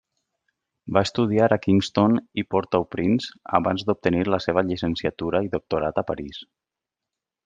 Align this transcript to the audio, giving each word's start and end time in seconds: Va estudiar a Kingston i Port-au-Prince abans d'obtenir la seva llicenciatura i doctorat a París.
Va 0.95 1.01
estudiar 1.07 1.49
a 1.55 1.59
Kingston 1.65 2.15
i 2.41 2.45
Port-au-Prince 2.53 3.29
abans 3.61 3.85
d'obtenir 3.91 4.23
la 4.35 4.39
seva 4.47 4.65
llicenciatura 4.71 5.43
i 5.49 5.53
doctorat 5.57 6.01
a 6.03 6.09
París. 6.13 6.41